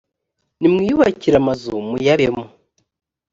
[0.59, 2.43] nimwiyubakire amazu muyabemo.